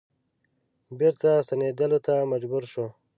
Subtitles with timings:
[0.97, 2.85] بیرته ستنیدلو ته مجبور شو.